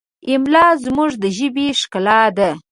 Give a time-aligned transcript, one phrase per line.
[0.33, 2.49] املا زموږ د ژبې ښکلا ده.